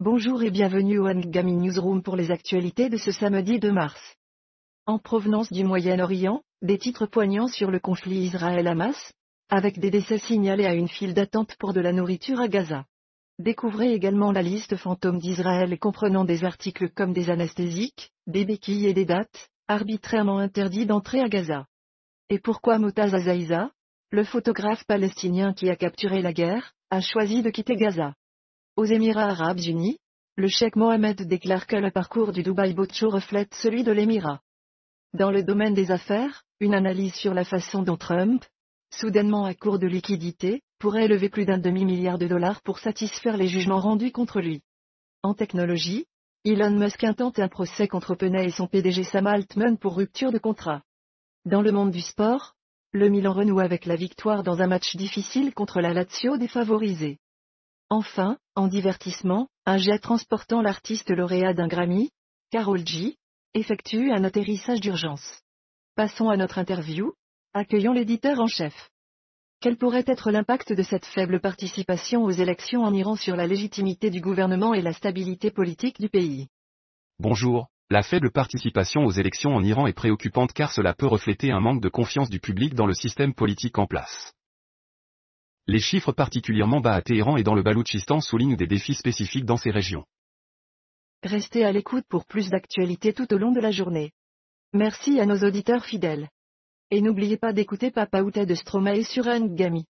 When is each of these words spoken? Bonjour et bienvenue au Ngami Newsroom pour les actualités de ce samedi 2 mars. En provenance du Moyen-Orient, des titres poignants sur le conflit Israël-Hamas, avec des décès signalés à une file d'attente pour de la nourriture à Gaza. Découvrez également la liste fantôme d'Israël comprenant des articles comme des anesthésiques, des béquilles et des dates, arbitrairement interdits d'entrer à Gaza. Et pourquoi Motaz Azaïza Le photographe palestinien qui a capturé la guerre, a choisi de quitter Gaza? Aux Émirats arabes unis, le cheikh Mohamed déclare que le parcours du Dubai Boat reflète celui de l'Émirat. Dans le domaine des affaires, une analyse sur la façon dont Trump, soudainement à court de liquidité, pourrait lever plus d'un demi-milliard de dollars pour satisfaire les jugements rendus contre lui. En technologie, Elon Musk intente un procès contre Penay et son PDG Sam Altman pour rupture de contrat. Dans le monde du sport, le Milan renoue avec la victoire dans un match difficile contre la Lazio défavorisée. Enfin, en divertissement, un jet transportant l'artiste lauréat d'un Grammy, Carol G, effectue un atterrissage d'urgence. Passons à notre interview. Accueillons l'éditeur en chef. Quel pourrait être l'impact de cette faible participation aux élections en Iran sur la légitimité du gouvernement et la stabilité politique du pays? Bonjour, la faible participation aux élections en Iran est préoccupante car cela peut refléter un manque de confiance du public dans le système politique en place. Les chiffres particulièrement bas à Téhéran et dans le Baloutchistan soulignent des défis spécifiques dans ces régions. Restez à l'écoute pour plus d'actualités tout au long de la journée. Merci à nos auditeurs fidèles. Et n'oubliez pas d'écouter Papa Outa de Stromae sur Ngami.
Bonjour 0.00 0.44
et 0.44 0.52
bienvenue 0.52 1.00
au 1.00 1.12
Ngami 1.12 1.56
Newsroom 1.56 2.04
pour 2.04 2.14
les 2.14 2.30
actualités 2.30 2.88
de 2.88 2.96
ce 2.96 3.10
samedi 3.10 3.58
2 3.58 3.72
mars. 3.72 4.00
En 4.86 5.00
provenance 5.00 5.52
du 5.52 5.64
Moyen-Orient, 5.64 6.44
des 6.62 6.78
titres 6.78 7.06
poignants 7.06 7.48
sur 7.48 7.72
le 7.72 7.80
conflit 7.80 8.18
Israël-Hamas, 8.18 9.12
avec 9.50 9.80
des 9.80 9.90
décès 9.90 10.18
signalés 10.18 10.66
à 10.66 10.74
une 10.74 10.86
file 10.86 11.14
d'attente 11.14 11.56
pour 11.58 11.72
de 11.72 11.80
la 11.80 11.92
nourriture 11.92 12.38
à 12.38 12.46
Gaza. 12.46 12.84
Découvrez 13.40 13.92
également 13.92 14.30
la 14.30 14.40
liste 14.40 14.76
fantôme 14.76 15.18
d'Israël 15.18 15.76
comprenant 15.80 16.24
des 16.24 16.44
articles 16.44 16.90
comme 16.90 17.12
des 17.12 17.28
anesthésiques, 17.28 18.12
des 18.28 18.44
béquilles 18.44 18.86
et 18.86 18.94
des 18.94 19.04
dates, 19.04 19.50
arbitrairement 19.66 20.38
interdits 20.38 20.86
d'entrer 20.86 21.20
à 21.20 21.28
Gaza. 21.28 21.66
Et 22.30 22.38
pourquoi 22.38 22.78
Motaz 22.78 23.16
Azaïza 23.16 23.72
Le 24.12 24.22
photographe 24.22 24.84
palestinien 24.86 25.54
qui 25.54 25.68
a 25.68 25.74
capturé 25.74 26.22
la 26.22 26.32
guerre, 26.32 26.74
a 26.88 27.00
choisi 27.00 27.42
de 27.42 27.50
quitter 27.50 27.74
Gaza? 27.74 28.14
Aux 28.78 28.84
Émirats 28.84 29.30
arabes 29.30 29.58
unis, 29.58 29.98
le 30.36 30.46
cheikh 30.46 30.76
Mohamed 30.76 31.22
déclare 31.22 31.66
que 31.66 31.74
le 31.74 31.90
parcours 31.90 32.30
du 32.30 32.44
Dubai 32.44 32.74
Boat 32.74 32.86
reflète 33.02 33.52
celui 33.54 33.82
de 33.82 33.90
l'Émirat. 33.90 34.40
Dans 35.14 35.32
le 35.32 35.42
domaine 35.42 35.74
des 35.74 35.90
affaires, 35.90 36.44
une 36.60 36.74
analyse 36.74 37.14
sur 37.14 37.34
la 37.34 37.44
façon 37.44 37.82
dont 37.82 37.96
Trump, 37.96 38.44
soudainement 38.94 39.46
à 39.46 39.54
court 39.54 39.80
de 39.80 39.88
liquidité, 39.88 40.62
pourrait 40.78 41.08
lever 41.08 41.28
plus 41.28 41.44
d'un 41.44 41.58
demi-milliard 41.58 42.18
de 42.18 42.28
dollars 42.28 42.62
pour 42.62 42.78
satisfaire 42.78 43.36
les 43.36 43.48
jugements 43.48 43.80
rendus 43.80 44.12
contre 44.12 44.40
lui. 44.40 44.62
En 45.24 45.34
technologie, 45.34 46.06
Elon 46.44 46.78
Musk 46.78 47.02
intente 47.02 47.40
un 47.40 47.48
procès 47.48 47.88
contre 47.88 48.14
Penay 48.14 48.44
et 48.44 48.52
son 48.52 48.68
PDG 48.68 49.02
Sam 49.02 49.26
Altman 49.26 49.76
pour 49.76 49.96
rupture 49.96 50.30
de 50.30 50.38
contrat. 50.38 50.84
Dans 51.46 51.62
le 51.62 51.72
monde 51.72 51.90
du 51.90 52.00
sport, 52.00 52.54
le 52.92 53.08
Milan 53.08 53.32
renoue 53.32 53.58
avec 53.58 53.86
la 53.86 53.96
victoire 53.96 54.44
dans 54.44 54.62
un 54.62 54.68
match 54.68 54.94
difficile 54.94 55.52
contre 55.52 55.80
la 55.80 55.92
Lazio 55.92 56.36
défavorisée. 56.36 57.18
Enfin, 57.90 58.36
en 58.54 58.68
divertissement, 58.68 59.48
un 59.64 59.78
jet 59.78 59.98
transportant 59.98 60.60
l'artiste 60.60 61.10
lauréat 61.10 61.54
d'un 61.54 61.68
Grammy, 61.68 62.10
Carol 62.50 62.86
G, 62.86 63.16
effectue 63.54 64.12
un 64.12 64.24
atterrissage 64.24 64.80
d'urgence. 64.80 65.40
Passons 65.94 66.28
à 66.28 66.36
notre 66.36 66.58
interview. 66.58 67.14
Accueillons 67.54 67.94
l'éditeur 67.94 68.40
en 68.40 68.46
chef. 68.46 68.90
Quel 69.60 69.78
pourrait 69.78 70.04
être 70.06 70.30
l'impact 70.30 70.72
de 70.72 70.82
cette 70.82 71.06
faible 71.06 71.40
participation 71.40 72.24
aux 72.24 72.30
élections 72.30 72.82
en 72.82 72.92
Iran 72.92 73.16
sur 73.16 73.36
la 73.36 73.46
légitimité 73.46 74.10
du 74.10 74.20
gouvernement 74.20 74.74
et 74.74 74.82
la 74.82 74.92
stabilité 74.92 75.50
politique 75.50 75.98
du 75.98 76.10
pays? 76.10 76.48
Bonjour, 77.18 77.68
la 77.90 78.02
faible 78.02 78.30
participation 78.30 79.06
aux 79.06 79.12
élections 79.12 79.54
en 79.56 79.64
Iran 79.64 79.86
est 79.86 79.94
préoccupante 79.94 80.52
car 80.52 80.72
cela 80.72 80.92
peut 80.92 81.06
refléter 81.06 81.50
un 81.50 81.60
manque 81.60 81.80
de 81.80 81.88
confiance 81.88 82.28
du 82.28 82.38
public 82.38 82.74
dans 82.74 82.86
le 82.86 82.94
système 82.94 83.34
politique 83.34 83.78
en 83.78 83.86
place. 83.86 84.34
Les 85.70 85.80
chiffres 85.80 86.12
particulièrement 86.12 86.80
bas 86.80 86.94
à 86.94 87.02
Téhéran 87.02 87.36
et 87.36 87.42
dans 87.42 87.54
le 87.54 87.62
Baloutchistan 87.62 88.22
soulignent 88.22 88.56
des 88.56 88.66
défis 88.66 88.94
spécifiques 88.94 89.44
dans 89.44 89.58
ces 89.58 89.70
régions. 89.70 90.06
Restez 91.22 91.62
à 91.62 91.72
l'écoute 91.72 92.06
pour 92.08 92.24
plus 92.24 92.48
d'actualités 92.48 93.12
tout 93.12 93.30
au 93.34 93.36
long 93.36 93.52
de 93.52 93.60
la 93.60 93.70
journée. 93.70 94.12
Merci 94.72 95.20
à 95.20 95.26
nos 95.26 95.46
auditeurs 95.46 95.84
fidèles. 95.84 96.30
Et 96.90 97.02
n'oubliez 97.02 97.36
pas 97.36 97.52
d'écouter 97.52 97.90
Papa 97.90 98.22
Outa 98.22 98.46
de 98.46 98.54
Stromae 98.54 99.04
sur 99.04 99.26
Ngami. 99.26 99.84